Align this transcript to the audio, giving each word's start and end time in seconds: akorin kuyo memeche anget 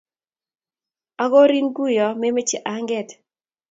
akorin 1.23 1.67
kuyo 1.75 2.07
memeche 2.19 2.57
anget 2.73 3.09